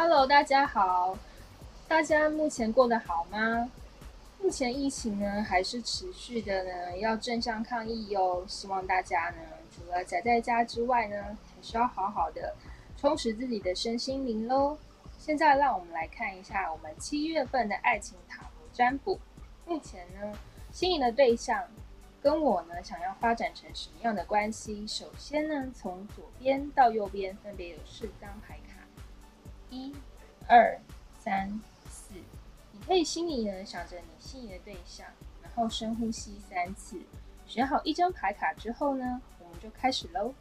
[0.00, 1.18] Hello，大家好，
[1.88, 3.68] 大家目前过得好吗？
[4.40, 8.44] 目前疫情呢还是持续的呢，要正向抗疫哟。
[8.46, 9.38] 希望大家呢，
[9.74, 12.54] 除了宅在家之外呢，还是要好好的
[12.96, 14.78] 充实自己的身心灵喽。
[15.18, 19.18] 现在让我们来看一下我们七月份的爱情塔罗占卜。
[19.66, 20.32] 目前呢，
[20.70, 21.64] 心仪的对象
[22.22, 24.86] 跟我呢，想要发展成什么样的关系？
[24.86, 28.60] 首先呢，从左边到右边分别有四张牌。
[29.70, 29.94] 一、
[30.48, 30.78] 二、
[31.18, 31.48] 三、
[31.90, 32.14] 四，
[32.72, 35.06] 你可以心里呢想着你心仪的对象，
[35.42, 37.00] 然后深呼吸三次。
[37.46, 40.34] 选好一张牌卡之后呢，我们就开始喽。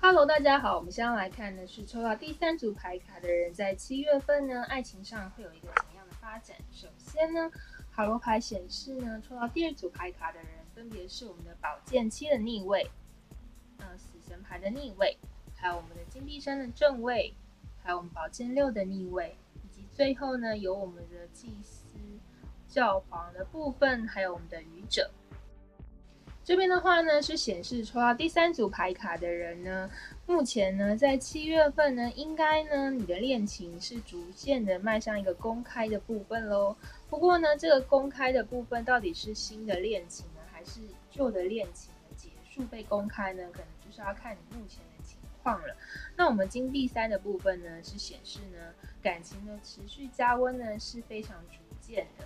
[0.00, 5.68] Hello，大家好，我们现在来看的是抽到第三组牌卡的人在七月份呢，爱情上会有一个
[6.38, 6.56] 展？
[6.70, 7.50] 首先呢。
[7.90, 12.88] 塔罗牌显示呢，抽到第二组牌卡的人分别是我们的宝剑七的逆位，
[13.78, 15.18] 呃，死神牌的逆位，
[15.56, 17.34] 还有我们的金币三的正位，
[17.82, 21.98] 还有我们宝剑六的逆位，以及最后呢，有我们的祭司
[22.68, 25.10] 教皇的部分，还有我们的愚者。
[26.48, 29.90] 这边的话呢，是显示抽到第三组牌卡的人呢，
[30.24, 36.74] 目前呢，在七月份呢，应该呢，你的恋情是逐渐的迈向一个公开的部分喽。
[37.10, 43.42] 不过呢，这个公开的部分到底是新的恋情呢，还是旧的恋情的结束被公开呢？
[43.52, 45.76] 可能就是要看你目前的情况了。
[46.16, 52.24] 那我们金币三的部分呢，是显示呢，感情的持续加温呢，是非常逐渐的。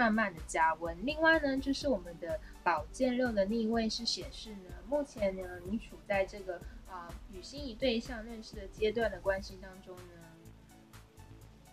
[0.00, 0.96] 慢慢的加温。
[1.04, 10.14] 另外呢，就是我们的宝剑六的逆位是显示呢，目前呢，你处在这个啊与心仪对象认识的阶段的关系当中呢，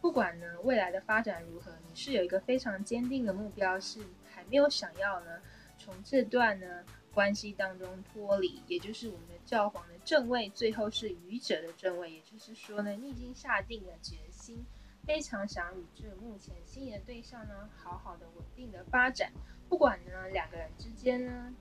[0.00, 5.40] 不管呢未来的发展如何，你是有一个非常坚定的目标，是还没有想要呢
[5.78, 6.82] 从这段呢
[7.14, 14.66] 关系当中脱离，也就是我们的教皇的正位，最后是愚者的正位，也就是说呢，你已经下定了决心。
[15.06, 19.32] 非常想与这目前心仪的对象呢，好好的稳定的发展。
[19.68, 21.54] 不管呢两个人之间呢，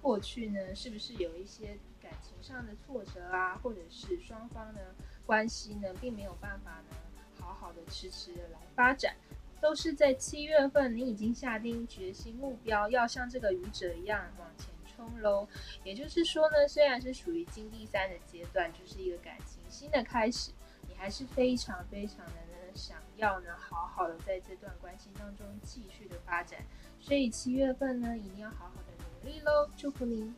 [0.00, 4.94] 过去呢是不是有一些感情上的挫折啊，或者是双方的
[5.26, 6.96] 关系呢，并没有办法呢，
[7.40, 9.16] 好好的迟迟的来发展，
[9.60, 15.48] 都是在七月份，你已经下定决心，目标要像这个愚者一样往前冲喽。
[15.82, 20.52] 也就是说呢，虽然是属于金第三的阶段，就是一个感情新的开始，
[20.88, 22.61] 你还是非常非常的能。
[22.74, 26.58] 想要呢，好好的在这段关系当中继续的发展，
[27.00, 29.68] 所以七月份呢，一定要好好的努力喽！
[29.76, 30.34] 祝福您。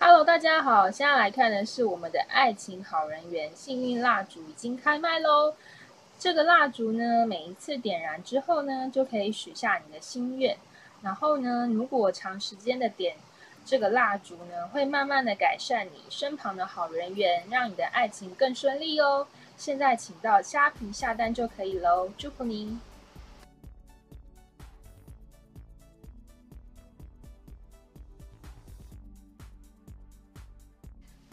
[0.00, 5.54] Hello，大家好，现在来看的是我们的爱情好人缘幸运蜡烛已经开卖喽。
[6.18, 10.56] 这个蜡烛呢，每一次点燃之后呢，就可以许下你的心愿。
[11.00, 13.16] 然后呢，如果长时间的点
[13.64, 19.26] 这个蜡烛呢，会慢慢的改善你身旁的好人缘，让你的爱情更顺利哦。
[19.56, 22.80] 现在请到虾皮下单就可以喽，祝福您。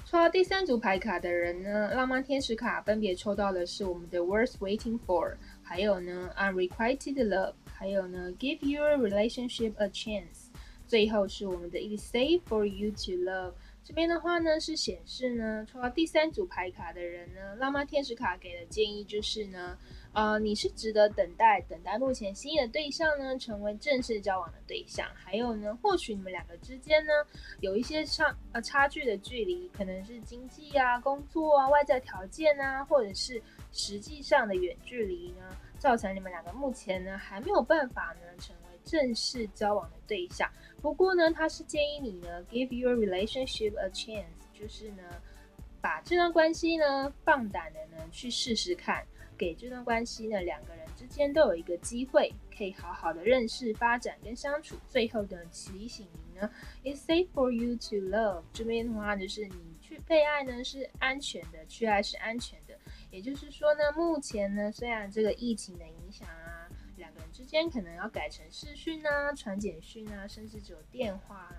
[0.06, 7.54] 抽到第三组牌卡的人呢，浪漫天使卡分别抽到的是我们的 Worth Waiting For，还有呢 Unrequited Love。
[7.78, 10.48] 还有呢，give your relationship a chance。
[10.88, 13.54] 最后是我们的 it's safe for you to love。
[13.84, 19.78] 这边的话呢，是显示呢，抽到第三组牌卡的人呢，浪漫天使卡给的建议就是呢，
[20.14, 25.08] 呃，你是值得等待，等待目前心仪的对象呢，成为正式交往的对象。
[25.14, 27.12] 还有呢，或许你们两个之间呢，
[27.62, 33.40] 有一些差呃差距的距离，可能是经济啊、工作啊、外在条件啊，或者是
[33.76, 35.56] 实际上的远距离呢。
[35.78, 40.50] 造成你们两个目前呢还没有办法呢成为正式交往的对象。
[40.82, 45.04] 不过呢，他是建议你呢 give your relationship a chance，就是呢
[45.82, 49.06] 把这段关系呢放胆的呢去试试看，
[49.38, 54.76] 给这段关系呢两个人之间都有一个机会，可以好好的认识、发展跟相处。
[54.88, 56.50] 最后的提醒您呢
[56.84, 58.44] ，it's safe for you to love。
[58.54, 62.74] 这边的话就是你去被爱呢是安全的，去爱是安全的。
[63.16, 66.68] 也就是说呢，目前呢，虽然这个疫情的影响啊，
[66.98, 71.50] 两个人之间可能要改成视讯啊、传简讯啊，甚至只有电话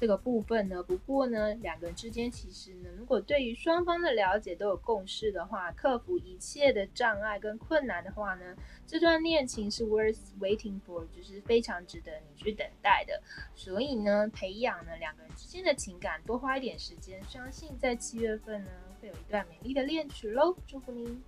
[0.00, 0.82] 这个部分呢。
[0.82, 8.56] 不过呢，两个人之间其实呢，如果对于双方的了解都有共识的话，克服一切的障碍跟困难的话呢，
[8.86, 13.22] 这段恋情是 worth waiting for，就是非常值得你去等待的。
[13.54, 18.70] 所以呢，培养呢两个人之间的情感，多花一点时间，相信在七月份呢。
[19.00, 21.22] 会有一段美丽的恋曲喽，祝福您。